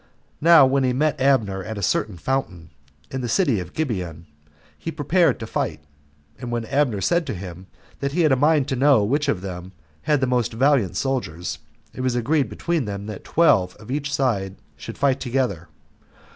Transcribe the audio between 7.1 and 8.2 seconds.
to him, that